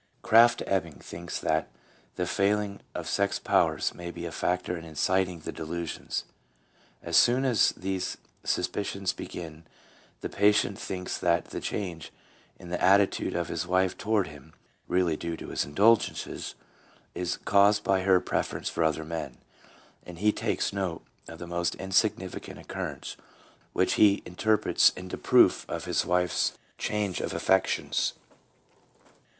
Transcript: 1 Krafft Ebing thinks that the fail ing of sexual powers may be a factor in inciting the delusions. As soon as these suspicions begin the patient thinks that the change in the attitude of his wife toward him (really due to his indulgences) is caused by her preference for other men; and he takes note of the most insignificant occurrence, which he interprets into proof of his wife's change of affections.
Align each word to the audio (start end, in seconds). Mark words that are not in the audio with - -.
1 0.27 0.31
Krafft 0.31 0.63
Ebing 0.65 0.97
thinks 0.99 1.37
that 1.37 1.67
the 2.15 2.25
fail 2.25 2.57
ing 2.59 2.79
of 2.95 3.07
sexual 3.07 3.43
powers 3.43 3.93
may 3.93 4.09
be 4.09 4.25
a 4.25 4.31
factor 4.31 4.75
in 4.75 4.83
inciting 4.83 5.41
the 5.41 5.51
delusions. 5.51 6.23
As 7.03 7.15
soon 7.15 7.45
as 7.45 7.69
these 7.77 8.17
suspicions 8.43 9.13
begin 9.13 9.63
the 10.21 10.27
patient 10.27 10.79
thinks 10.79 11.19
that 11.19 11.51
the 11.51 11.61
change 11.61 12.11
in 12.57 12.69
the 12.71 12.81
attitude 12.83 13.35
of 13.35 13.47
his 13.49 13.67
wife 13.67 13.95
toward 13.95 14.25
him 14.25 14.53
(really 14.87 15.15
due 15.15 15.37
to 15.37 15.49
his 15.49 15.65
indulgences) 15.65 16.55
is 17.13 17.37
caused 17.37 17.83
by 17.83 18.01
her 18.01 18.19
preference 18.19 18.69
for 18.69 18.83
other 18.83 19.05
men; 19.05 19.37
and 20.03 20.17
he 20.17 20.31
takes 20.31 20.73
note 20.73 21.03
of 21.27 21.37
the 21.37 21.45
most 21.45 21.75
insignificant 21.75 22.57
occurrence, 22.57 23.17
which 23.71 23.93
he 24.01 24.23
interprets 24.25 24.89
into 24.97 25.15
proof 25.15 25.63
of 25.69 25.85
his 25.85 26.07
wife's 26.07 26.57
change 26.79 27.21
of 27.21 27.35
affections. 27.35 28.13